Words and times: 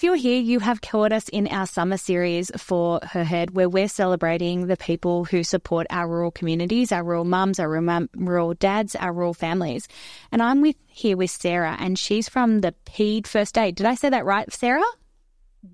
if 0.00 0.04
you're 0.04 0.16
here, 0.16 0.40
you 0.40 0.60
have 0.60 0.80
caught 0.80 1.12
us 1.12 1.28
in 1.28 1.46
our 1.48 1.66
summer 1.66 1.98
series 1.98 2.50
for 2.56 3.00
Her 3.02 3.22
Herd, 3.22 3.50
where 3.50 3.68
we're 3.68 3.86
celebrating 3.86 4.66
the 4.66 4.78
people 4.78 5.26
who 5.26 5.44
support 5.44 5.86
our 5.90 6.08
rural 6.08 6.30
communities, 6.30 6.90
our 6.90 7.04
rural 7.04 7.26
mums, 7.26 7.60
our 7.60 7.68
rural, 7.68 8.54
dads, 8.54 8.96
our 8.96 9.12
rural 9.12 9.34
families. 9.34 9.88
And 10.32 10.42
I'm 10.42 10.62
with 10.62 10.76
here 10.86 11.18
with 11.18 11.30
Sarah, 11.30 11.76
and 11.78 11.98
she's 11.98 12.30
from 12.30 12.62
the 12.62 12.72
Paed 12.86 13.26
First 13.26 13.58
Aid. 13.58 13.74
Did 13.74 13.84
I 13.84 13.94
say 13.94 14.08
that 14.08 14.24
right, 14.24 14.50
Sarah? 14.50 14.80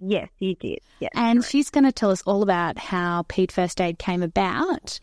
Yes, 0.00 0.28
you 0.40 0.56
did. 0.56 0.80
Yes, 0.98 1.12
and 1.14 1.38
correct. 1.38 1.52
she's 1.52 1.70
going 1.70 1.84
to 1.84 1.92
tell 1.92 2.10
us 2.10 2.22
all 2.22 2.42
about 2.42 2.78
how 2.78 3.22
Paed 3.28 3.52
First 3.52 3.80
Aid 3.80 4.00
came 4.00 4.24
about 4.24 4.98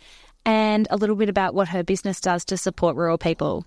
and 0.46 0.86
a 0.92 0.98
little 0.98 1.16
bit 1.16 1.30
about 1.30 1.54
what 1.54 1.70
her 1.70 1.82
business 1.82 2.20
does 2.20 2.44
to 2.44 2.58
support 2.58 2.98
rural 2.98 3.18
people. 3.18 3.66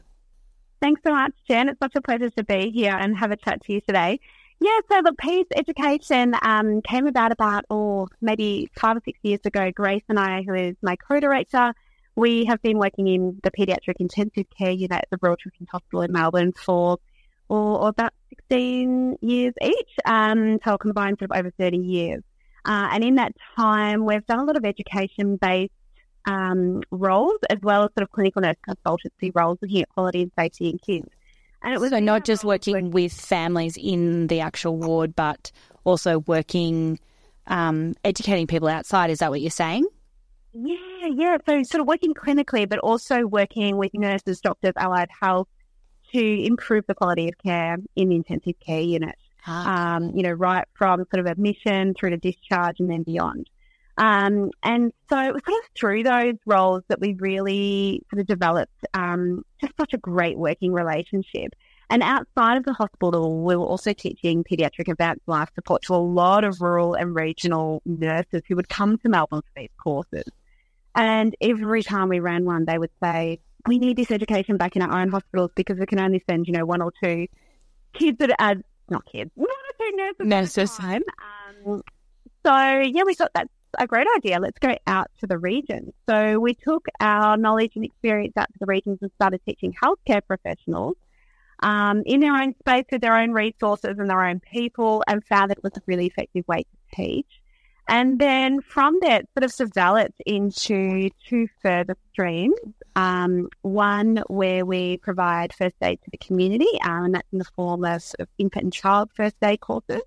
Thanks 0.82 1.00
so 1.02 1.12
much, 1.12 1.32
Jen. 1.48 1.70
It's 1.70 1.78
such 1.78 1.96
a 1.96 2.02
pleasure 2.02 2.28
to 2.28 2.44
be 2.44 2.70
here 2.70 2.94
and 2.94 3.16
have 3.16 3.30
a 3.30 3.36
chat 3.36 3.64
to 3.64 3.72
you 3.72 3.80
today. 3.80 4.20
Yeah, 4.58 4.78
so 4.90 5.02
the 5.02 5.12
Paeds 5.12 5.48
education 5.54 6.34
um, 6.40 6.80
came 6.80 7.06
about 7.06 7.30
about, 7.30 7.66
oh, 7.68 8.08
maybe 8.22 8.70
five 8.74 8.96
or 8.96 9.02
six 9.04 9.18
years 9.22 9.40
ago. 9.44 9.70
Grace 9.70 10.02
and 10.08 10.18
I, 10.18 10.42
who 10.42 10.54
is 10.54 10.76
my 10.80 10.96
co-director, 10.96 11.74
we 12.14 12.46
have 12.46 12.62
been 12.62 12.78
working 12.78 13.06
in 13.06 13.38
the 13.42 13.50
paediatric 13.50 13.96
intensive 13.98 14.46
care 14.56 14.70
unit 14.70 14.92
at 14.92 15.08
the 15.10 15.18
Royal 15.20 15.36
Children's 15.36 15.68
Hospital 15.70 16.00
in 16.00 16.12
Melbourne 16.12 16.52
for 16.52 16.98
or, 17.48 17.80
or 17.80 17.88
about 17.88 18.12
16 18.30 19.18
years 19.20 19.54
each, 19.62 19.90
um, 20.04 20.58
so 20.64 20.78
combined 20.78 21.18
sort 21.18 21.30
of 21.30 21.36
over 21.36 21.50
30 21.50 21.76
years. 21.76 22.22
Uh, 22.64 22.88
and 22.90 23.04
in 23.04 23.14
that 23.16 23.32
time, 23.56 24.04
we've 24.04 24.26
done 24.26 24.40
a 24.40 24.44
lot 24.44 24.56
of 24.56 24.64
education-based 24.64 25.72
um, 26.24 26.82
roles 26.90 27.38
as 27.50 27.58
well 27.62 27.84
as 27.84 27.90
sort 27.96 28.02
of 28.02 28.10
clinical 28.10 28.42
nurse 28.42 28.56
consultancy 28.68 29.30
roles 29.34 29.58
looking 29.62 29.82
at 29.82 29.88
quality 29.90 30.22
and 30.22 30.32
safety 30.36 30.70
in 30.70 30.78
kids. 30.78 31.08
And 31.62 31.74
it 31.74 31.80
was 31.80 31.90
so 31.90 31.98
not 31.98 32.24
just 32.24 32.44
working 32.44 32.90
with 32.90 33.12
families 33.12 33.76
in 33.76 34.28
the 34.28 34.40
actual 34.40 34.76
ward, 34.76 35.16
but 35.16 35.50
also 35.84 36.20
working, 36.20 36.98
um, 37.46 37.94
educating 38.04 38.46
people 38.46 38.68
outside. 38.68 39.10
Is 39.10 39.18
that 39.18 39.30
what 39.30 39.40
you're 39.40 39.50
saying? 39.50 39.86
Yeah, 40.52 40.76
yeah. 41.14 41.36
So 41.46 41.62
sort 41.64 41.80
of 41.80 41.86
working 41.86 42.14
clinically, 42.14 42.68
but 42.68 42.78
also 42.80 43.26
working 43.26 43.76
with 43.76 43.92
nurses, 43.94 44.40
doctors, 44.40 44.72
allied 44.76 45.08
health 45.20 45.48
to 46.12 46.44
improve 46.44 46.84
the 46.86 46.94
quality 46.94 47.28
of 47.28 47.36
care 47.38 47.76
in 47.96 48.08
the 48.08 48.16
intensive 48.16 48.58
care 48.60 48.80
unit. 48.80 49.16
Ah. 49.46 49.96
Um, 49.96 50.12
you 50.14 50.22
know, 50.22 50.32
right 50.32 50.64
from 50.74 51.04
sort 51.12 51.20
of 51.20 51.26
admission 51.26 51.94
through 51.94 52.10
to 52.10 52.16
discharge 52.16 52.80
and 52.80 52.90
then 52.90 53.02
beyond. 53.02 53.48
Um, 53.98 54.50
and 54.62 54.92
so 55.08 55.18
it 55.18 55.32
was 55.32 55.42
sort 55.46 55.64
of 55.64 55.70
through 55.74 56.02
those 56.02 56.34
roles 56.44 56.82
that 56.88 57.00
we 57.00 57.14
really 57.14 58.02
sort 58.10 58.20
of 58.20 58.26
developed 58.26 58.74
um, 58.92 59.42
just 59.60 59.72
such 59.78 59.94
a 59.94 59.98
great 59.98 60.38
working 60.38 60.72
relationship. 60.72 61.54
And 61.88 62.02
outside 62.02 62.56
of 62.56 62.64
the 62.64 62.72
hospital, 62.72 63.44
we 63.44 63.56
were 63.56 63.64
also 63.64 63.92
teaching 63.92 64.44
paediatric 64.44 64.90
advanced 64.90 65.22
life 65.26 65.50
support 65.54 65.82
to 65.82 65.94
a 65.94 65.96
lot 65.96 66.44
of 66.44 66.60
rural 66.60 66.94
and 66.94 67.14
regional 67.14 67.80
nurses 67.86 68.42
who 68.48 68.56
would 68.56 68.68
come 68.68 68.98
to 68.98 69.08
Melbourne 69.08 69.42
for 69.42 69.60
these 69.60 69.70
courses. 69.82 70.24
And 70.96 71.36
every 71.40 71.82
time 71.82 72.08
we 72.08 72.20
ran 72.20 72.44
one, 72.44 72.64
they 72.64 72.78
would 72.78 72.90
say, 73.02 73.38
we 73.66 73.78
need 73.78 73.96
this 73.96 74.10
education 74.10 74.56
back 74.56 74.76
in 74.76 74.82
our 74.82 75.00
own 75.00 75.10
hospitals 75.10 75.50
because 75.54 75.78
we 75.78 75.86
can 75.86 76.00
only 76.00 76.22
send, 76.28 76.46
you 76.46 76.52
know, 76.52 76.64
one 76.64 76.82
or 76.82 76.92
two 77.02 77.26
kids 77.92 78.18
that 78.18 78.34
are, 78.38 78.56
not 78.88 79.04
kids, 79.06 79.30
one 79.34 79.48
or 79.48 79.90
two 79.90 79.96
nurses. 79.96 80.26
Nurses. 80.26 80.80
Um, 80.80 81.82
so, 82.44 82.80
yeah, 82.80 83.02
we 83.04 83.14
thought 83.14 83.30
that's 83.34 83.50
a 83.78 83.86
great 83.86 84.06
idea. 84.16 84.38
Let's 84.40 84.58
go 84.58 84.76
out 84.86 85.10
to 85.20 85.26
the 85.26 85.38
region. 85.38 85.92
So 86.08 86.38
we 86.38 86.54
took 86.54 86.86
our 87.00 87.36
knowledge 87.36 87.72
and 87.76 87.84
experience 87.84 88.34
out 88.36 88.52
to 88.52 88.58
the 88.58 88.66
regions 88.66 88.98
and 89.02 89.10
started 89.16 89.40
teaching 89.44 89.74
healthcare 89.82 90.20
professionals 90.26 90.96
um, 91.60 92.02
in 92.06 92.20
their 92.20 92.34
own 92.34 92.54
space 92.58 92.84
with 92.90 93.00
their 93.00 93.16
own 93.16 93.32
resources 93.32 93.98
and 93.98 94.10
their 94.10 94.24
own 94.24 94.40
people 94.40 95.02
and 95.06 95.24
found 95.24 95.50
that 95.50 95.58
it 95.58 95.64
was 95.64 95.76
a 95.76 95.82
really 95.86 96.06
effective 96.06 96.46
way 96.48 96.62
to 96.62 96.96
teach. 96.96 97.40
And 97.88 98.18
then 98.18 98.60
from 98.62 98.98
that 99.02 99.26
sort 99.38 99.44
of 99.44 99.70
developed 99.70 100.20
into 100.26 101.08
two 101.28 101.46
further 101.62 101.96
streams. 102.12 102.56
Um, 102.96 103.48
one 103.60 104.22
where 104.28 104.64
we 104.64 104.96
provide 104.96 105.52
first 105.52 105.74
aid 105.82 106.00
to 106.02 106.10
the 106.10 106.16
community, 106.16 106.66
um, 106.82 107.04
and 107.04 107.14
that's 107.14 107.28
in 107.30 107.38
the 107.38 107.44
form 107.44 107.84
of, 107.84 108.02
sort 108.02 108.20
of 108.20 108.28
infant 108.38 108.64
and 108.64 108.72
child 108.72 109.10
first 109.14 109.36
aid 109.44 109.60
courses, 109.60 110.00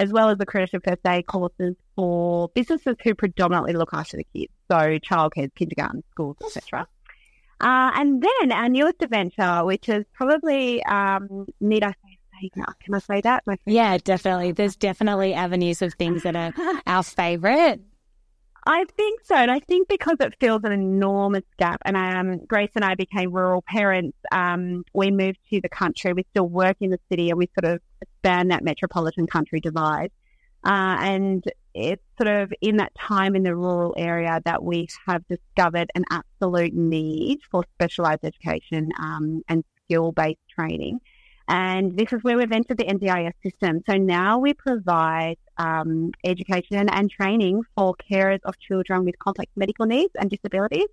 as 0.00 0.12
well 0.12 0.30
as 0.30 0.38
accredited 0.40 0.82
first 0.82 1.06
aid 1.06 1.26
courses 1.26 1.76
for 1.94 2.48
businesses 2.54 2.96
who 3.04 3.14
predominantly 3.14 3.74
look 3.74 3.90
after 3.92 4.16
the 4.16 4.26
kids, 4.34 4.52
so 4.70 4.76
childcare, 4.98 5.54
kindergarten, 5.54 6.02
schools, 6.10 6.36
etc. 6.44 6.88
Uh, 7.60 7.92
and 7.94 8.22
then 8.22 8.52
our 8.52 8.70
newest 8.70 9.02
adventure, 9.02 9.64
which 9.64 9.90
is 9.90 10.06
probably, 10.14 10.82
um, 10.84 11.46
need 11.60 11.84
I 11.84 11.90
say, 11.90 12.50
can 12.54 12.94
I 12.94 12.98
say 13.00 13.20
that? 13.20 13.44
yeah, 13.66 13.98
definitely. 13.98 14.52
There's 14.52 14.74
definitely 14.74 15.34
avenues 15.34 15.82
of 15.82 15.92
things 15.94 16.22
that 16.22 16.34
are 16.34 16.54
our 16.86 17.02
favourite. 17.02 17.80
I 18.66 18.84
think 18.96 19.20
so, 19.24 19.34
and 19.34 19.50
I 19.50 19.60
think 19.60 19.88
because 19.88 20.16
it 20.20 20.34
fills 20.38 20.62
an 20.64 20.72
enormous 20.72 21.44
gap. 21.58 21.80
And 21.84 21.96
um, 21.96 22.44
Grace 22.46 22.70
and 22.74 22.84
I 22.84 22.94
became 22.94 23.32
rural 23.32 23.62
parents. 23.62 24.16
Um, 24.32 24.84
we 24.94 25.10
moved 25.10 25.38
to 25.50 25.60
the 25.60 25.68
country. 25.68 26.12
We 26.12 26.26
still 26.30 26.48
work 26.48 26.76
in 26.80 26.90
the 26.90 27.00
city, 27.10 27.30
and 27.30 27.38
we 27.38 27.48
sort 27.58 27.72
of 27.72 27.80
span 28.18 28.48
that 28.48 28.62
metropolitan 28.62 29.26
country 29.26 29.60
divide. 29.60 30.10
Uh, 30.62 30.96
and 31.00 31.44
it's 31.74 32.02
sort 32.20 32.28
of 32.28 32.52
in 32.60 32.76
that 32.76 32.92
time 32.94 33.34
in 33.34 33.44
the 33.44 33.56
rural 33.56 33.94
area 33.96 34.42
that 34.44 34.62
we 34.62 34.88
have 35.06 35.22
discovered 35.26 35.90
an 35.94 36.04
absolute 36.10 36.74
need 36.74 37.38
for 37.50 37.64
specialised 37.74 38.24
education 38.24 38.90
um, 39.00 39.42
and 39.48 39.64
skill 39.84 40.12
based 40.12 40.38
training. 40.54 41.00
And 41.50 41.96
this 41.96 42.12
is 42.12 42.22
where 42.22 42.38
we've 42.38 42.52
entered 42.52 42.78
the 42.78 42.84
NDIS 42.84 43.32
system. 43.42 43.82
So 43.90 43.96
now 43.96 44.38
we 44.38 44.54
provide 44.54 45.36
um, 45.58 46.12
education 46.24 46.88
and 46.88 47.10
training 47.10 47.62
for 47.76 47.96
carers 48.08 48.38
of 48.44 48.56
children 48.60 49.04
with 49.04 49.18
complex 49.18 49.50
medical 49.56 49.84
needs 49.84 50.12
and 50.16 50.30
disabilities. 50.30 50.86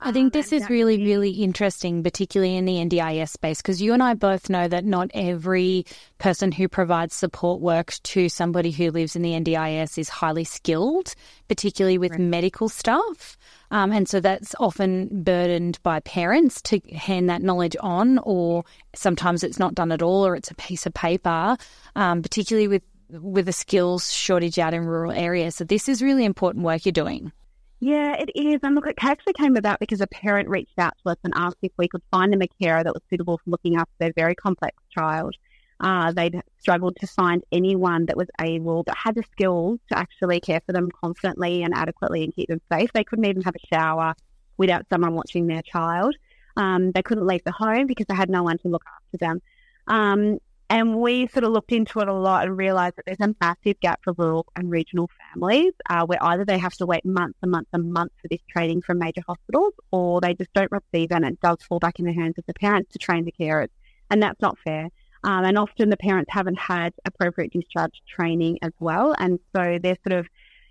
I 0.00 0.12
think 0.12 0.32
this 0.32 0.52
um, 0.52 0.58
is 0.58 0.70
really, 0.70 1.02
really 1.02 1.30
interesting, 1.30 2.02
particularly 2.02 2.56
in 2.56 2.64
the 2.64 2.76
NDIS 2.76 3.30
space, 3.30 3.60
because 3.60 3.82
you 3.82 3.92
and 3.92 4.02
I 4.02 4.14
both 4.14 4.48
know 4.48 4.68
that 4.68 4.84
not 4.84 5.10
every 5.12 5.84
person 6.18 6.52
who 6.52 6.68
provides 6.68 7.14
support 7.14 7.60
work 7.60 7.94
to 8.04 8.28
somebody 8.28 8.70
who 8.70 8.90
lives 8.90 9.16
in 9.16 9.22
the 9.22 9.32
NDIS 9.32 9.98
is 9.98 10.08
highly 10.08 10.44
skilled, 10.44 11.14
particularly 11.48 11.98
with 11.98 12.12
right. 12.12 12.20
medical 12.20 12.68
staff. 12.68 13.36
Um, 13.70 13.92
and 13.92 14.08
so 14.08 14.20
that's 14.20 14.54
often 14.58 15.22
burdened 15.22 15.78
by 15.82 16.00
parents 16.00 16.62
to 16.62 16.80
hand 16.94 17.28
that 17.28 17.42
knowledge 17.42 17.76
on, 17.80 18.18
or 18.18 18.64
sometimes 18.94 19.42
it's 19.42 19.58
not 19.58 19.74
done 19.74 19.92
at 19.92 20.02
all, 20.02 20.26
or 20.26 20.36
it's 20.36 20.50
a 20.50 20.54
piece 20.54 20.86
of 20.86 20.94
paper, 20.94 21.56
um, 21.96 22.22
particularly 22.22 22.68
with 22.68 22.82
with 23.10 23.48
a 23.48 23.52
skills 23.52 24.12
shortage 24.12 24.58
out 24.58 24.74
in 24.74 24.84
rural 24.84 25.12
areas. 25.12 25.54
So 25.54 25.64
this 25.64 25.88
is 25.88 26.02
really 26.02 26.26
important 26.26 26.62
work 26.62 26.84
you're 26.84 26.92
doing. 26.92 27.32
Yeah, 27.80 28.16
it 28.18 28.30
is. 28.34 28.58
And 28.62 28.74
look, 28.74 28.86
it 28.86 28.96
actually 29.00 29.34
came 29.34 29.56
about 29.56 29.78
because 29.78 30.00
a 30.00 30.06
parent 30.08 30.48
reached 30.48 30.78
out 30.78 30.94
to 31.02 31.10
us 31.10 31.16
and 31.22 31.32
asked 31.36 31.58
if 31.62 31.72
we 31.78 31.86
could 31.86 32.02
find 32.10 32.32
them 32.32 32.42
a 32.42 32.48
carer 32.60 32.82
that 32.82 32.92
was 32.92 33.02
suitable 33.08 33.38
for 33.38 33.50
looking 33.50 33.76
after 33.76 33.92
their 34.00 34.12
very 34.16 34.34
complex 34.34 34.76
child. 34.90 35.36
Uh, 35.80 36.10
they'd 36.12 36.40
struggled 36.58 36.96
to 36.96 37.06
find 37.06 37.44
anyone 37.52 38.06
that 38.06 38.16
was 38.16 38.26
able, 38.40 38.82
that 38.82 38.96
had 38.96 39.14
the 39.14 39.22
skills 39.30 39.78
to 39.88 39.96
actually 39.96 40.40
care 40.40 40.60
for 40.66 40.72
them 40.72 40.88
confidently 40.90 41.62
and 41.62 41.72
adequately 41.72 42.24
and 42.24 42.34
keep 42.34 42.48
them 42.48 42.60
safe. 42.72 42.90
They 42.92 43.04
couldn't 43.04 43.26
even 43.26 43.42
have 43.42 43.54
a 43.54 43.66
shower 43.72 44.14
without 44.56 44.86
someone 44.90 45.14
watching 45.14 45.46
their 45.46 45.62
child. 45.62 46.16
Um, 46.56 46.90
they 46.90 47.02
couldn't 47.02 47.28
leave 47.28 47.44
the 47.44 47.52
home 47.52 47.86
because 47.86 48.06
they 48.08 48.16
had 48.16 48.28
no 48.28 48.42
one 48.42 48.58
to 48.58 48.68
look 48.68 48.82
after 48.96 49.18
them. 49.18 49.40
Um, 49.86 50.38
and 50.70 50.96
we 50.98 51.26
sort 51.28 51.44
of 51.44 51.52
looked 51.52 51.72
into 51.72 52.00
it 52.00 52.08
a 52.08 52.12
lot 52.12 52.46
and 52.46 52.56
realised 52.56 52.96
that 52.96 53.06
there's 53.06 53.20
a 53.20 53.34
massive 53.40 53.80
gap 53.80 54.00
for 54.04 54.12
rural 54.18 54.46
and 54.54 54.70
regional 54.70 55.08
families 55.32 55.72
uh, 55.88 56.04
where 56.04 56.22
either 56.22 56.44
they 56.44 56.58
have 56.58 56.74
to 56.74 56.84
wait 56.84 57.06
months 57.06 57.38
and 57.42 57.50
months 57.50 57.70
and 57.72 57.90
months 57.90 58.14
for 58.20 58.28
this 58.28 58.40
training 58.50 58.82
from 58.82 58.98
major 58.98 59.22
hospitals 59.26 59.72
or 59.92 60.20
they 60.20 60.34
just 60.34 60.52
don't 60.52 60.70
receive 60.70 61.10
and 61.10 61.24
it 61.24 61.40
does 61.40 61.56
fall 61.66 61.78
back 61.78 61.98
in 61.98 62.04
the 62.04 62.12
hands 62.12 62.34
of 62.36 62.44
the 62.46 62.54
parents 62.54 62.92
to 62.92 62.98
train 62.98 63.24
the 63.24 63.32
carers. 63.32 63.68
And 64.10 64.22
that's 64.22 64.40
not 64.42 64.58
fair. 64.62 64.88
Um, 65.24 65.44
and 65.44 65.58
often 65.58 65.88
the 65.88 65.96
parents 65.96 66.30
haven't 66.32 66.58
had 66.58 66.92
appropriate 67.06 67.52
discharge 67.52 68.02
training 68.06 68.58
as 68.62 68.72
well. 68.78 69.14
And 69.18 69.38
so 69.56 69.78
they're 69.82 69.96
sort 70.06 70.20
of, 70.20 70.26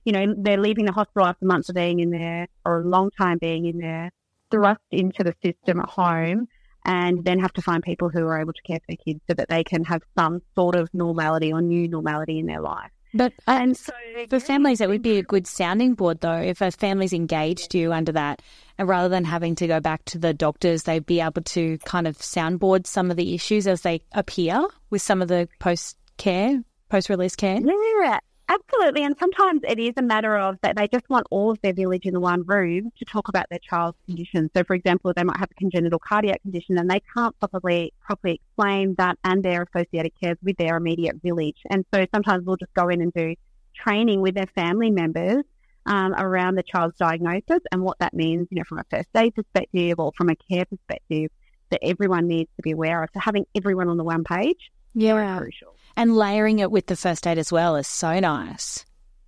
you 0.05 0.13
know, 0.13 0.33
they're 0.37 0.59
leaving 0.59 0.85
the 0.85 0.91
hospital 0.91 1.27
after 1.27 1.45
months 1.45 1.69
of 1.69 1.75
being 1.75 1.99
in 1.99 2.11
there 2.11 2.47
or 2.65 2.81
a 2.81 2.87
long 2.87 3.09
time 3.17 3.39
being 3.39 3.65
in 3.65 3.79
there, 3.79 4.11
thrust 4.51 4.81
into 4.91 5.23
the 5.23 5.35
system 5.43 5.79
at 5.79 5.89
home 5.89 6.47
and 6.87 7.23
then 7.25 7.37
have 7.39 7.53
to 7.53 7.61
find 7.61 7.83
people 7.83 8.09
who 8.09 8.25
are 8.25 8.39
able 8.39 8.53
to 8.53 8.61
care 8.63 8.79
for 8.79 8.85
their 8.87 8.97
kids 8.97 9.19
so 9.27 9.33
that 9.33 9.49
they 9.49 9.63
can 9.63 9.83
have 9.83 10.01
some 10.17 10.41
sort 10.55 10.75
of 10.75 10.89
normality 10.93 11.51
or 11.51 11.61
new 11.61 11.87
normality 11.87 12.39
in 12.39 12.45
their 12.45 12.61
life. 12.61 12.89
But 13.13 13.33
uh, 13.47 13.57
and 13.61 13.77
so 13.77 13.93
for 14.29 14.39
families, 14.39 14.81
it 14.81 14.89
would 14.89 15.01
be 15.01 15.17
a 15.17 15.23
good 15.23 15.47
sounding 15.47 15.93
board, 15.93 16.21
though, 16.21 16.39
if 16.39 16.61
a 16.61 16.71
family's 16.71 17.13
engaged 17.13 17.73
you 17.73 17.93
under 17.93 18.11
that, 18.13 18.41
and 18.77 18.87
rather 18.87 19.09
than 19.09 19.23
having 19.23 19.55
to 19.55 19.67
go 19.67 19.79
back 19.79 20.03
to 20.05 20.17
the 20.17 20.33
doctors, 20.33 20.83
they'd 20.83 21.05
be 21.05 21.21
able 21.21 21.41
to 21.41 21.77
kind 21.79 22.07
of 22.07 22.17
soundboard 22.17 22.85
some 22.85 23.09
of 23.09 23.17
the 23.17 23.33
issues 23.33 23.65
as 23.67 23.81
they 23.81 24.01
appear 24.13 24.65
with 24.89 25.01
some 25.01 25.21
of 25.21 25.29
the 25.29 25.47
post 25.59 25.97
care, 26.17 26.61
post 26.89 27.09
release 27.09 27.35
care. 27.35 27.59
Yeah, 27.61 28.19
Absolutely. 28.49 29.03
And 29.03 29.15
sometimes 29.19 29.61
it 29.67 29.77
is 29.77 29.93
a 29.97 30.01
matter 30.01 30.37
of 30.37 30.57
that 30.61 30.77
they 30.77 30.87
just 30.87 31.09
want 31.09 31.27
all 31.31 31.51
of 31.51 31.59
their 31.61 31.73
village 31.73 32.05
in 32.05 32.13
the 32.13 32.19
one 32.21 32.43
room 32.43 32.91
to 32.97 33.03
talk 33.03 33.27
about 33.27 33.45
their 33.49 33.59
child's 33.59 33.97
condition. 34.05 34.49
So, 34.55 34.63
for 34.63 34.73
example, 34.73 35.11
they 35.13 35.23
might 35.23 35.37
have 35.37 35.51
a 35.51 35.53
congenital 35.55 35.99
cardiac 35.99 36.41
condition 36.43 36.77
and 36.77 36.89
they 36.89 37.01
can't 37.13 37.37
properly, 37.39 37.93
properly 37.99 38.35
explain 38.35 38.95
that 38.97 39.17
and 39.25 39.43
their 39.43 39.63
associated 39.63 40.13
cares 40.21 40.37
with 40.41 40.55
their 40.55 40.77
immediate 40.77 41.17
village. 41.21 41.57
And 41.69 41.85
so 41.93 42.05
sometimes 42.15 42.45
we'll 42.45 42.55
just 42.55 42.73
go 42.73 42.87
in 42.87 43.01
and 43.01 43.11
do 43.11 43.35
training 43.75 44.21
with 44.21 44.35
their 44.35 44.47
family 44.55 44.91
members 44.91 45.43
um, 45.85 46.13
around 46.13 46.55
the 46.55 46.63
child's 46.63 46.97
diagnosis 46.97 47.59
and 47.73 47.81
what 47.81 47.99
that 47.99 48.13
means, 48.13 48.47
you 48.49 48.57
know, 48.57 48.63
from 48.63 48.79
a 48.79 48.85
first 48.89 49.09
aid 49.17 49.35
perspective 49.35 49.99
or 49.99 50.13
from 50.17 50.29
a 50.29 50.35
care 50.35 50.65
perspective 50.65 51.31
that 51.69 51.79
everyone 51.83 52.27
needs 52.27 52.49
to 52.55 52.61
be 52.61 52.71
aware 52.71 53.03
of. 53.03 53.09
So 53.13 53.19
having 53.19 53.45
everyone 53.55 53.89
on 53.89 53.97
the 53.97 54.05
one 54.05 54.23
page, 54.23 54.71
yeah, 54.97 55.37
crucial. 55.37 55.75
And 55.95 56.15
layering 56.15 56.59
it 56.59 56.71
with 56.71 56.87
the 56.87 56.95
first 56.95 57.25
aid 57.27 57.37
as 57.37 57.51
well 57.51 57.75
is 57.75 57.87
so 57.87 58.19
nice. 58.19 58.85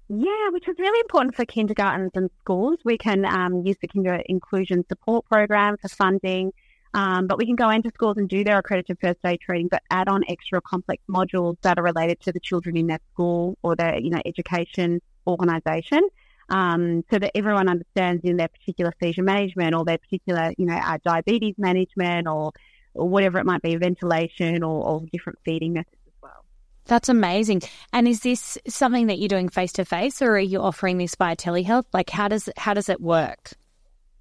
Yeah, 0.07 0.49
which 0.51 0.67
is 0.67 0.75
really 0.79 0.99
important 1.01 1.35
for 1.35 1.45
kindergartens 1.45 2.11
and 2.15 2.29
schools. 2.39 2.79
We 2.83 2.97
can 2.97 3.25
um, 3.25 3.65
use 3.65 3.77
the 3.81 3.87
Kinder 3.87 4.21
Inclusion 4.25 4.83
Support 4.89 5.25
Program 5.25 5.77
for 5.77 5.87
funding, 5.87 6.51
um, 6.95 7.27
but 7.27 7.37
we 7.37 7.45
can 7.45 7.55
go 7.55 7.69
into 7.69 7.91
schools 7.93 8.17
and 8.17 8.27
do 8.27 8.43
their 8.43 8.57
accredited 8.57 8.97
first 8.99 9.19
aid 9.23 9.41
training, 9.41 9.67
but 9.69 9.83
add 9.91 10.07
on 10.07 10.23
extra 10.27 10.59
complex 10.61 11.03
modules 11.07 11.57
that 11.61 11.77
are 11.77 11.83
related 11.83 12.19
to 12.21 12.31
the 12.31 12.39
children 12.39 12.75
in 12.75 12.87
their 12.87 12.99
school 13.13 13.57
or 13.61 13.75
their 13.75 13.99
you 13.99 14.09
know 14.09 14.21
education 14.25 15.01
organisation 15.27 16.01
um, 16.49 17.03
so 17.11 17.19
that 17.19 17.31
everyone 17.35 17.69
understands 17.69 18.23
in 18.23 18.37
their 18.37 18.47
particular 18.47 18.93
seizure 19.01 19.23
management 19.23 19.75
or 19.75 19.85
their 19.85 19.97
particular, 19.97 20.53
you 20.57 20.65
know, 20.65 20.75
uh, 20.75 20.97
diabetes 21.03 21.55
management 21.57 22.27
or, 22.27 22.51
or, 22.93 23.07
whatever 23.07 23.39
it 23.39 23.45
might 23.45 23.61
be, 23.61 23.75
ventilation 23.75 24.63
or, 24.63 24.85
or 24.85 25.01
different 25.11 25.39
feeding 25.45 25.73
methods 25.73 25.95
as 26.07 26.13
well. 26.21 26.45
That's 26.85 27.09
amazing. 27.09 27.61
And 27.93 28.07
is 28.07 28.21
this 28.21 28.57
something 28.67 29.07
that 29.07 29.19
you're 29.19 29.27
doing 29.27 29.49
face 29.49 29.73
to 29.73 29.85
face, 29.85 30.21
or 30.21 30.31
are 30.31 30.39
you 30.39 30.59
offering 30.59 30.97
this 30.97 31.15
via 31.15 31.35
telehealth? 31.35 31.85
Like, 31.93 32.09
how 32.09 32.27
does 32.27 32.49
how 32.57 32.73
does 32.73 32.89
it 32.89 33.01
work? 33.01 33.51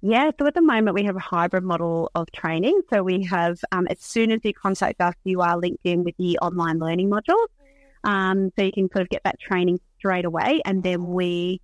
Yeah, 0.01 0.31
so 0.39 0.47
at 0.47 0.53
the 0.53 0.61
moment 0.61 0.93
we 0.93 1.03
have 1.03 1.17
a 1.17 1.19
hybrid 1.19 1.63
model 1.63 2.09
of 2.15 2.31
training. 2.31 2.81
So 2.89 3.03
we 3.03 3.23
have, 3.25 3.59
um, 3.73 3.85
as 3.87 3.99
soon 3.99 4.31
as 4.31 4.39
you 4.43 4.53
contact 4.53 5.01
us, 5.01 5.13
you 5.25 5.41
are 5.41 5.57
linked 5.57 5.85
in 5.85 6.05
with 6.05 6.15
the 6.17 6.39
online 6.39 6.79
learning 6.79 7.09
module. 7.09 7.47
Um, 8.05 8.49
so 8.55 8.63
you 8.63 8.71
can 8.71 8.89
sort 8.91 9.01
of 9.01 9.09
get 9.09 9.23
that 9.25 9.41
training 9.41 9.81
straight 9.97 10.23
away, 10.23 10.61
and 10.63 10.83
then 10.83 11.05
we 11.05 11.59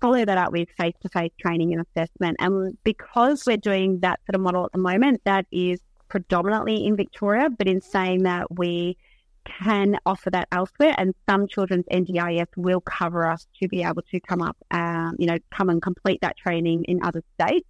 follow 0.00 0.24
that 0.24 0.38
up 0.38 0.52
with 0.52 0.68
face 0.78 0.94
to 1.02 1.08
face 1.08 1.32
training 1.40 1.72
and 1.72 1.84
assessment. 1.84 2.36
And 2.38 2.78
because 2.84 3.44
we're 3.46 3.56
doing 3.56 3.98
that 4.00 4.20
sort 4.26 4.36
of 4.36 4.42
model 4.42 4.64
at 4.64 4.72
the 4.72 4.78
moment, 4.78 5.22
that 5.24 5.46
is 5.50 5.80
predominantly 6.12 6.84
in 6.84 6.94
Victoria, 6.94 7.48
but 7.48 7.66
in 7.66 7.80
saying 7.80 8.24
that 8.24 8.44
we 8.54 8.98
can 9.46 9.96
offer 10.04 10.28
that 10.28 10.46
elsewhere 10.52 10.94
and 10.98 11.14
some 11.26 11.48
children's 11.48 11.86
NDIS 11.86 12.48
will 12.54 12.82
cover 12.82 13.26
us 13.26 13.46
to 13.60 13.66
be 13.66 13.82
able 13.82 14.02
to 14.02 14.20
come 14.20 14.42
up, 14.42 14.58
um, 14.72 15.16
you 15.18 15.26
know, 15.26 15.38
come 15.50 15.70
and 15.70 15.80
complete 15.80 16.20
that 16.20 16.36
training 16.36 16.84
in 16.84 17.02
other 17.02 17.22
states. 17.40 17.66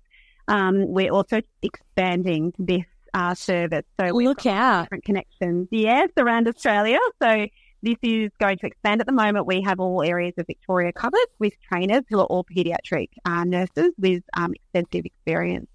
Um, 0.49 0.89
we're 0.89 1.13
also 1.13 1.41
expanding 1.63 2.53
this 2.59 2.85
uh, 3.15 3.33
service. 3.37 3.85
So 4.01 4.13
we 4.13 4.27
look 4.27 4.45
out 4.45 4.87
different 4.87 5.05
connections, 5.05 5.69
yes, 5.71 6.09
around 6.17 6.49
Australia. 6.49 6.99
So 7.23 7.47
this 7.85 7.97
is 8.03 8.33
going 8.41 8.59
to 8.59 8.67
expand 8.67 9.01
at 9.01 9.07
the 9.07 9.13
moment. 9.13 9.47
We 9.47 9.63
have 9.63 9.79
all 9.79 10.03
areas 10.03 10.35
of 10.37 10.49
Victoria 10.49 10.93
covered 10.93 11.29
with 11.39 11.53
trainers 11.69 12.03
who 12.11 12.19
are 12.19 12.27
all 12.27 12.45
paediatric 12.45 13.11
uh, 13.25 13.45
nurses 13.45 13.93
with 13.99 14.25
um, 14.37 14.53
extensive 14.53 15.05
experience 15.05 15.69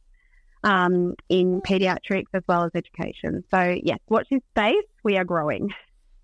um, 0.64 1.16
in 1.30 1.62
paediatrics 1.62 2.28
as 2.34 2.44
well 2.48 2.64
as 2.64 2.72
education. 2.76 3.44
So, 3.52 3.78
yes, 3.82 4.00
watch 4.10 4.28
this 4.30 4.42
space. 4.52 4.86
We 5.04 5.18
are 5.18 5.24
growing. 5.24 5.74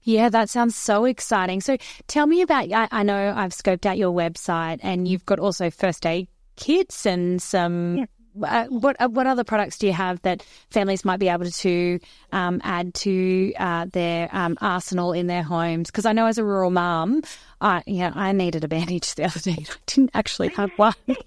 Yeah, 0.02 0.30
that 0.30 0.50
sounds 0.50 0.76
so 0.76 1.06
exciting. 1.06 1.62
So, 1.62 1.78
tell 2.08 2.28
me 2.28 2.42
about. 2.42 2.72
I, 2.72 2.88
I 2.92 3.04
know 3.04 3.34
I've 3.36 3.52
scoped 3.52 3.86
out 3.86 3.98
your 3.98 4.12
website, 4.12 4.80
and 4.84 5.08
you've 5.08 5.26
got 5.26 5.40
also 5.40 5.70
first 5.70 6.06
aid 6.06 6.28
kits 6.56 7.06
and 7.06 7.42
some 7.42 7.98
yes 7.98 8.08
uh, 8.42 8.66
what 8.68 8.96
uh, 9.00 9.08
what 9.08 9.28
other 9.28 9.44
products 9.44 9.78
do 9.78 9.88
you 9.88 9.94
have 9.94 10.22
that 10.24 10.44
families 10.72 11.06
might 11.06 11.20
be 11.20 11.30
able 11.30 11.50
to 11.50 12.00
um, 12.32 12.60
add 12.64 12.94
to 12.94 13.54
uh, 13.60 13.86
their 13.92 14.30
um, 14.32 14.58
arsenal 14.62 15.14
in 15.14 15.28
their 15.28 15.44
homes? 15.44 15.92
Because 15.92 16.06
I 16.06 16.14
know 16.14 16.26
as 16.26 16.38
a 16.38 16.44
rural 16.44 16.72
mum, 16.72 17.22
I 17.62 17.84
yeah 17.86 18.12
I 18.16 18.32
needed 18.32 18.64
a 18.64 18.68
bandage 18.68 19.14
the 19.16 19.26
other 19.26 19.40
day. 19.40 19.66
I 19.70 19.76
didn't 19.86 20.12
actually 20.14 20.50
have 20.50 20.72
one. 20.78 20.96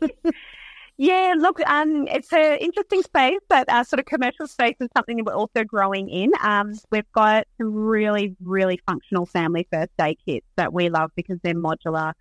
yeah, 0.98 1.34
look, 1.36 1.60
um, 1.68 2.06
it's 2.08 2.32
an 2.32 2.58
interesting 2.58 3.02
space, 3.02 3.40
but 3.48 3.68
our 3.68 3.84
sort 3.84 4.00
of 4.00 4.06
commercial 4.06 4.46
space 4.46 4.76
is 4.80 4.88
something 4.96 5.16
that 5.18 5.24
we're 5.24 5.34
also 5.34 5.64
growing 5.64 6.08
in. 6.08 6.32
Um, 6.42 6.72
we've 6.90 7.10
got 7.12 7.46
some 7.58 7.72
really 7.74 8.34
really 8.42 8.80
functional 8.86 9.26
family 9.26 9.66
first 9.72 9.90
aid 10.00 10.18
kits 10.24 10.46
that 10.56 10.72
we 10.72 10.88
love 10.88 11.10
because 11.16 11.38
they're 11.42 11.54
modular 11.54 12.12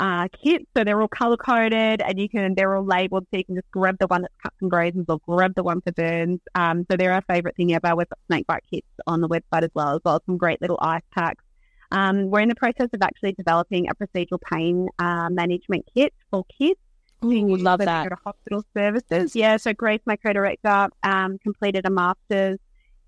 uh, 0.00 0.28
kits. 0.42 0.64
So 0.76 0.82
they're 0.82 1.00
all 1.00 1.08
color 1.08 1.36
coded 1.36 2.00
and 2.00 2.18
you 2.18 2.28
can, 2.28 2.54
they're 2.54 2.74
all 2.74 2.84
labeled. 2.84 3.26
So 3.30 3.38
you 3.38 3.44
can 3.44 3.54
just 3.54 3.70
grab 3.70 3.96
the 4.00 4.06
one 4.06 4.22
that's 4.22 4.34
cuts 4.42 4.56
and 4.60 4.70
grazes 4.70 5.04
or 5.08 5.18
grab 5.26 5.54
the 5.54 5.62
one 5.62 5.82
for 5.82 5.92
burns. 5.92 6.40
Um, 6.54 6.86
so 6.90 6.96
they're 6.96 7.12
our 7.12 7.22
favorite 7.28 7.54
thing 7.56 7.74
ever. 7.74 7.94
We've 7.94 8.08
got 8.08 8.18
snake 8.26 8.46
bite 8.46 8.64
kits 8.70 8.88
on 9.06 9.20
the 9.20 9.28
website 9.28 9.62
as 9.62 9.70
well, 9.74 9.94
as 9.94 10.00
well 10.04 10.16
as 10.16 10.22
some 10.26 10.38
great 10.38 10.60
little 10.60 10.78
ice 10.80 11.02
packs. 11.14 11.44
Um, 11.92 12.30
we're 12.30 12.40
in 12.40 12.48
the 12.48 12.54
process 12.54 12.88
of 12.92 13.02
actually 13.02 13.32
developing 13.32 13.88
a 13.88 13.94
procedural 13.94 14.38
pain 14.50 14.88
uh, 14.98 15.28
management 15.28 15.86
kit 15.94 16.14
for 16.30 16.44
kids. 16.58 16.78
Ooh, 17.24 17.56
love 17.56 17.80
that. 17.80 18.12
hospital 18.24 18.64
services. 18.74 19.36
Yeah. 19.36 19.56
So 19.56 19.72
Grace, 19.72 20.00
my 20.06 20.16
co-director, 20.16 20.88
um, 21.02 21.38
completed 21.38 21.86
a 21.86 21.90
master's 21.90 22.58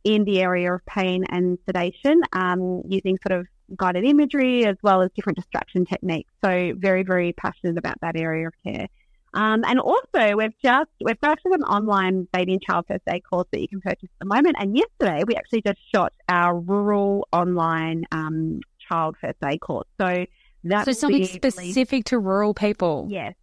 in 0.05 0.25
the 0.25 0.41
area 0.41 0.73
of 0.73 0.85
pain 0.87 1.25
and 1.31 1.59
sedation, 1.65 2.23
um, 2.33 2.83
using 2.89 3.19
sort 3.27 3.39
of 3.39 3.47
guided 3.77 4.05
imagery 4.05 4.67
as 4.67 4.77
well 4.83 5.01
as 5.01 5.11
different 5.15 5.37
distraction 5.37 5.87
techniques. 5.87 6.31
So 6.45 6.73
very, 6.77 7.03
very 7.03 7.33
passionate 7.33 7.79
about 7.79 8.01
that 8.01 8.17
area 8.17 8.49
of 8.49 8.55
care. 8.65 8.89
Um, 9.35 9.65
and 9.67 9.81
also, 9.81 10.37
we've 10.37 10.59
just 10.63 10.91
we've 11.03 11.17
actually 11.23 11.53
got 11.53 11.61
an 11.61 11.65
online 11.65 12.29
baby 12.33 12.53
and 12.53 12.63
child 12.63 12.85
first 12.87 13.03
aid 13.09 13.23
course 13.25 13.47
that 13.53 13.61
you 13.61 13.69
can 13.69 13.81
purchase 13.81 14.11
at 14.13 14.19
the 14.21 14.27
moment. 14.27 14.57
And 14.59 14.77
yesterday, 14.77 15.25
we 15.27 15.35
actually 15.37 15.63
just 15.63 15.79
shot 15.95 16.13
our 16.29 16.59
rural 16.59 17.27
online 17.33 18.05
um, 18.13 18.61
child 18.87 19.17
first 19.21 19.39
aid 19.43 19.61
course. 19.61 19.89
So 19.99 20.27
that's 20.65 20.85
so 20.85 20.93
something 20.93 21.25
specific 21.25 22.05
to 22.07 22.19
rural 22.19 22.53
people. 22.53 23.07
Yes, 23.09 23.35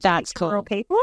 that's 0.00 0.32
cool. 0.32 0.62
People. 0.62 0.98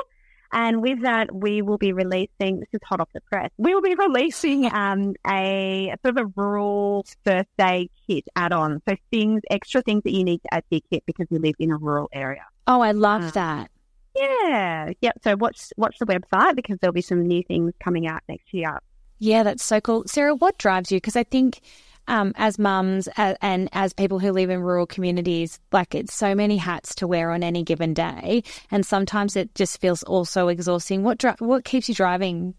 And 0.53 0.81
with 0.81 1.03
that, 1.03 1.33
we 1.33 1.61
will 1.61 1.77
be 1.77 1.93
releasing, 1.93 2.59
this 2.59 2.67
is 2.73 2.81
hot 2.83 2.99
off 2.99 3.09
the 3.13 3.21
press, 3.21 3.49
we 3.57 3.73
will 3.73 3.81
be 3.81 3.95
releasing 3.95 4.65
um, 4.73 5.13
a, 5.25 5.95
sort 6.03 6.17
of 6.17 6.25
a 6.25 6.31
rural 6.35 7.05
first 7.23 7.47
aid 7.59 7.89
kit 8.05 8.25
add 8.35 8.51
on. 8.51 8.81
So 8.87 8.95
things, 9.11 9.41
extra 9.49 9.81
things 9.81 10.03
that 10.03 10.11
you 10.11 10.25
need 10.25 10.41
to 10.43 10.53
add 10.53 10.63
to 10.69 10.75
your 10.75 10.81
kit 10.91 11.03
because 11.05 11.27
you 11.29 11.39
live 11.39 11.55
in 11.57 11.71
a 11.71 11.77
rural 11.77 12.09
area. 12.11 12.45
Oh, 12.67 12.81
I 12.81 12.91
love 12.91 13.23
uh, 13.23 13.31
that. 13.31 13.71
Yeah. 14.13 14.91
Yep. 14.99 15.19
So 15.23 15.37
watch, 15.37 15.71
watch 15.77 15.97
the 15.99 16.05
website 16.05 16.57
because 16.57 16.77
there'll 16.81 16.93
be 16.93 17.01
some 17.01 17.25
new 17.25 17.43
things 17.43 17.71
coming 17.81 18.07
out 18.07 18.21
next 18.27 18.53
year. 18.53 18.77
Yeah, 19.19 19.43
that's 19.43 19.63
so 19.63 19.79
cool. 19.79 20.03
Sarah, 20.07 20.35
what 20.35 20.57
drives 20.57 20.91
you? 20.91 20.97
Because 20.97 21.15
I 21.15 21.23
think 21.23 21.61
um, 22.07 22.33
as 22.35 22.59
mums 22.59 23.07
and 23.17 23.69
as 23.71 23.93
people 23.93 24.19
who 24.19 24.31
live 24.31 24.49
in 24.49 24.61
rural 24.61 24.85
communities, 24.85 25.59
like 25.71 25.95
it's 25.95 26.13
so 26.13 26.35
many 26.35 26.57
hats 26.57 26.95
to 26.95 27.07
wear 27.07 27.31
on 27.31 27.43
any 27.43 27.63
given 27.63 27.93
day, 27.93 28.43
and 28.69 28.85
sometimes 28.85 29.35
it 29.35 29.53
just 29.55 29.79
feels 29.79 30.03
also 30.03 30.47
exhausting. 30.47 31.03
What 31.03 31.19
dri- 31.19 31.35
what 31.39 31.63
keeps 31.63 31.89
you 31.89 31.95
driving? 31.95 32.55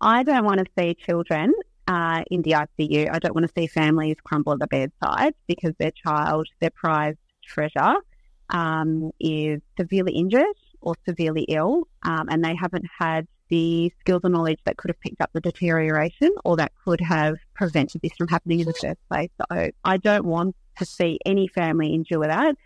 I 0.00 0.22
don't 0.22 0.44
want 0.44 0.60
to 0.60 0.66
see 0.78 0.94
children 0.94 1.54
uh, 1.88 2.22
in 2.30 2.42
the 2.42 2.52
ICU. 2.52 3.10
I 3.10 3.18
don't 3.18 3.34
want 3.34 3.46
to 3.46 3.52
see 3.56 3.66
families 3.66 4.16
crumble 4.22 4.52
at 4.52 4.58
the 4.60 4.66
bedside 4.66 5.34
because 5.46 5.72
their 5.78 5.92
child, 5.92 6.46
their 6.60 6.70
prized 6.70 7.18
treasure, 7.46 7.94
um, 8.50 9.10
is 9.20 9.60
severely 9.78 10.12
injured 10.12 10.44
or 10.80 10.94
severely 11.08 11.42
ill, 11.42 11.88
um, 12.02 12.28
and 12.28 12.44
they 12.44 12.54
haven't 12.54 12.84
had 12.98 13.26
the 13.54 13.92
skills 14.00 14.22
and 14.24 14.34
knowledge 14.34 14.58
that 14.64 14.76
could 14.76 14.90
have 14.90 14.98
picked 14.98 15.20
up 15.20 15.30
the 15.32 15.40
deterioration 15.40 16.32
or 16.44 16.56
that 16.56 16.72
could 16.84 17.00
have 17.00 17.36
prevented 17.54 18.00
this 18.02 18.12
from 18.18 18.26
happening 18.26 18.58
in 18.58 18.66
the 18.66 18.72
first 18.72 18.98
place. 19.08 19.30
So 19.38 19.70
I 19.84 19.96
don't 19.96 20.24
want 20.24 20.56
to 20.78 20.84
see 20.84 21.20
any 21.24 21.46
family 21.46 21.94
endure 21.94 22.26
that. 22.26 22.56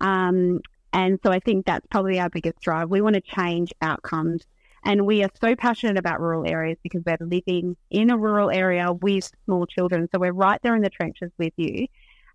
Um, 0.00 0.60
and 0.94 1.18
so 1.22 1.30
I 1.30 1.38
think 1.40 1.66
that's 1.66 1.86
probably 1.90 2.18
our 2.18 2.30
biggest 2.30 2.60
drive. 2.62 2.88
We 2.88 3.02
want 3.02 3.16
to 3.16 3.20
change 3.20 3.74
outcomes. 3.82 4.46
And 4.84 5.04
we 5.04 5.22
are 5.22 5.28
so 5.38 5.54
passionate 5.54 5.98
about 5.98 6.18
rural 6.18 6.46
areas 6.46 6.78
because 6.82 7.02
we're 7.04 7.18
living 7.20 7.76
in 7.90 8.08
a 8.08 8.16
rural 8.16 8.50
area 8.50 8.90
with 8.90 9.30
small 9.44 9.66
children. 9.66 10.08
So 10.10 10.18
we're 10.18 10.32
right 10.32 10.60
there 10.62 10.74
in 10.76 10.80
the 10.80 10.88
trenches 10.88 11.30
with 11.36 11.52
you. 11.58 11.88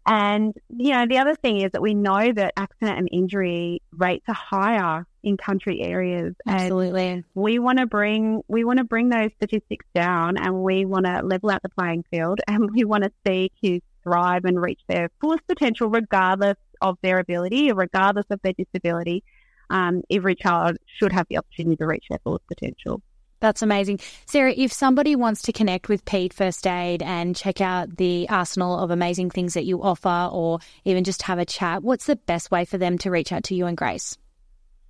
And, 0.06 0.54
you 0.70 0.92
know, 0.92 1.08
the 1.08 1.18
other 1.18 1.34
thing 1.34 1.62
is 1.62 1.72
that 1.72 1.82
we 1.82 1.96
know 1.96 2.32
that 2.32 2.54
accident 2.58 3.00
and 3.00 3.10
injury 3.12 3.82
rates 3.92 4.26
are 4.28 4.36
higher 4.36 5.08
in 5.24 5.38
country 5.38 5.82
areas. 5.82 6.36
Absolutely. 6.46 7.08
And 7.08 7.24
we 7.34 7.60
want 7.60 7.80
to 7.80 7.86
bring, 7.86 8.42
we 8.48 8.64
want 8.64 8.78
to 8.78 8.84
bring 8.84 9.10
those 9.10 9.32
statistics 9.38 9.86
down 9.96 10.38
and 10.38 10.64
we 10.64 10.86
want 10.86 11.06
to 11.06 11.22
level 11.24 11.50
out 11.50 11.62
the 11.64 11.70
playing 11.70 12.04
field 12.12 12.40
and 12.48 12.70
we 12.72 12.84
want 12.84 13.04
to 13.04 13.12
see 13.26 13.52
kids 13.62 13.84
thrive 14.04 14.46
and 14.46 14.62
reach 14.62 14.82
their 14.88 15.10
fullest 15.22 15.48
potential 15.48 15.90
regardless 15.90 16.58
of 16.82 16.98
their 17.02 17.20
ability, 17.20 17.72
regardless 17.72 18.26
of 18.30 18.40
their 18.44 18.54
disability. 18.54 19.24
Um, 19.70 20.04
every 20.12 20.36
child 20.36 20.78
should 21.00 21.14
have 21.14 21.26
the 21.30 21.38
opportunity 21.38 21.78
to 21.78 21.88
reach 21.88 22.06
their 22.10 22.20
fullest 22.24 22.46
potential. 22.48 23.02
That's 23.40 23.62
amazing. 23.62 24.00
Sarah, 24.26 24.54
if 24.56 24.72
somebody 24.72 25.18
wants 25.18 25.42
to 25.44 25.52
connect 25.52 25.90
with 25.90 26.06
Paed 26.06 26.34
First 26.34 26.66
Aid 26.66 27.02
and 27.02 27.36
check 27.36 27.60
out 27.60 27.98
the 27.98 28.28
arsenal 28.30 28.80
of 28.80 28.90
amazing 28.90 29.32
things 29.32 29.56
that 29.56 29.66
you 29.66 29.84
offer 29.84 30.30
or 30.32 30.60
even 30.86 31.04
just 31.04 31.24
have 31.24 31.40
a 31.40 31.46
chat, 31.46 31.84
what's 31.84 32.06
the 32.06 32.16
best 32.16 32.52
way 32.52 32.64
for 32.64 32.78
them 32.78 32.98
to 33.00 33.12
reach 33.12 33.34
out 33.34 33.44
to 33.46 33.56
you 33.56 33.66
and 33.66 33.76
Grace? 33.76 34.18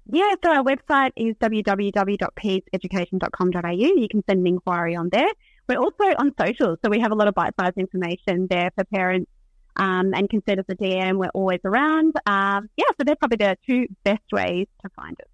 Yeah, 0.05 0.35
so 0.43 0.51
our 0.51 0.63
website 0.63 1.11
is 1.15 1.35
www.pededucation.com.au. 1.35 3.71
You 3.71 4.07
can 4.09 4.21
send 4.29 4.41
an 4.41 4.47
inquiry 4.47 4.95
on 4.95 5.07
there. 5.11 5.29
We're 5.67 5.79
also 5.79 6.03
on 6.19 6.33
social, 6.39 6.77
so 6.83 6.89
we 6.89 6.99
have 6.99 7.11
a 7.11 7.15
lot 7.15 7.29
of 7.29 7.35
bite-sized 7.35 7.77
information 7.77 8.47
there 8.49 8.71
for 8.75 8.83
parents 8.83 9.31
um, 9.77 10.13
and 10.13 10.29
can 10.29 10.43
send 10.45 10.59
us 10.59 10.65
a 10.69 10.75
DM. 10.75 11.17
We're 11.17 11.29
always 11.29 11.61
around. 11.63 12.13
Um, 12.25 12.69
yeah, 12.75 12.89
so 12.97 13.05
they're 13.05 13.15
probably 13.15 13.37
the 13.37 13.57
two 13.65 13.87
best 14.03 14.29
ways 14.31 14.67
to 14.81 14.89
find 14.95 15.15
us. 15.21 15.32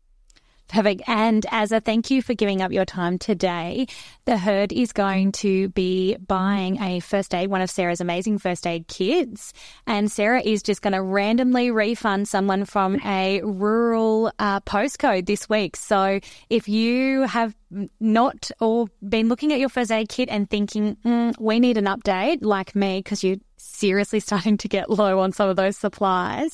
Perfect. 0.69 1.01
And 1.07 1.47
as 1.49 1.71
a 1.71 1.81
thank 1.81 2.11
you 2.11 2.21
for 2.21 2.35
giving 2.35 2.61
up 2.61 2.71
your 2.71 2.85
time 2.85 3.17
today, 3.17 3.87
the 4.25 4.37
herd 4.37 4.71
is 4.71 4.93
going 4.93 5.31
to 5.33 5.69
be 5.69 6.15
buying 6.17 6.79
a 6.79 6.99
first 6.99 7.33
aid, 7.33 7.49
one 7.49 7.61
of 7.61 7.71
Sarah's 7.71 8.01
amazing 8.01 8.37
first 8.37 8.67
aid 8.67 8.87
kits. 8.87 9.51
And 9.87 10.11
Sarah 10.11 10.41
is 10.41 10.61
just 10.61 10.83
going 10.83 10.93
to 10.93 11.01
randomly 11.01 11.71
refund 11.71 12.27
someone 12.27 12.65
from 12.65 12.99
a 13.05 13.41
rural 13.41 14.31
uh, 14.37 14.59
postcode 14.61 15.25
this 15.25 15.49
week. 15.49 15.75
So 15.75 16.19
if 16.51 16.69
you 16.69 17.23
have 17.23 17.55
not 17.99 18.51
or 18.59 18.87
been 19.07 19.27
looking 19.27 19.51
at 19.51 19.59
your 19.59 19.69
first 19.69 19.91
aid 19.91 20.09
kit 20.09 20.29
and 20.29 20.47
thinking, 20.47 20.97
mm, 21.03 21.33
we 21.39 21.59
need 21.59 21.77
an 21.77 21.85
update, 21.85 22.39
like 22.43 22.75
me, 22.75 22.99
because 22.99 23.23
you're 23.23 23.37
seriously 23.57 24.19
starting 24.29 24.57
to 24.57 24.67
get 24.67 24.91
low 24.91 25.19
on 25.19 25.31
some 25.31 25.49
of 25.49 25.55
those 25.55 25.77
supplies, 25.77 26.51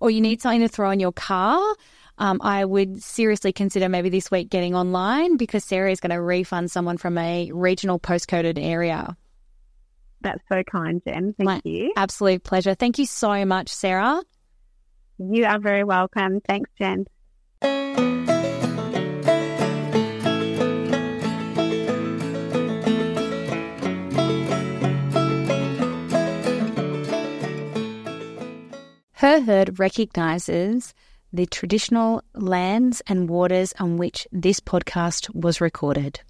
or 0.00 0.08
you 0.08 0.20
need 0.20 0.40
something 0.40 0.60
to 0.60 0.68
throw 0.68 0.90
in 0.90 1.00
your 1.00 1.12
car, 1.12 1.60
um, 2.18 2.40
I 2.42 2.64
would 2.64 3.02
seriously 3.02 3.52
consider 3.52 3.88
maybe 3.88 4.08
this 4.08 4.30
week 4.30 4.48
getting 4.48 4.74
online 4.74 5.36
because 5.36 5.64
Sarah 5.64 5.90
is 5.90 6.00
going 6.00 6.10
to 6.10 6.20
refund 6.20 6.70
someone 6.70 6.96
from 6.96 7.18
a 7.18 7.50
regional 7.52 7.98
postcoded 7.98 8.58
area. 8.58 9.16
That's 10.22 10.42
so 10.48 10.62
kind, 10.62 11.02
Jen. 11.06 11.34
Thank 11.36 11.46
My 11.46 11.60
you. 11.64 11.92
Absolute 11.96 12.42
pleasure. 12.42 12.74
Thank 12.74 12.98
you 12.98 13.06
so 13.06 13.44
much, 13.44 13.68
Sarah. 13.68 14.22
You 15.18 15.44
are 15.44 15.58
very 15.58 15.84
welcome. 15.84 16.40
Thanks, 16.40 16.70
Jen. 16.78 17.06
Her 29.12 29.40
herd 29.40 29.78
recognises 29.78 30.94
the 31.36 31.46
traditional 31.46 32.22
lands 32.34 33.02
and 33.06 33.28
waters 33.28 33.74
on 33.78 33.98
which 33.98 34.26
this 34.32 34.58
podcast 34.58 35.32
was 35.34 35.60
recorded. 35.60 36.20